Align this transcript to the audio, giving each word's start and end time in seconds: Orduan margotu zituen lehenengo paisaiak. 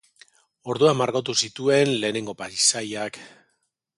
Orduan 0.73 0.97
margotu 1.01 1.35
zituen 1.43 1.93
lehenengo 2.05 2.37
paisaiak. 2.41 3.23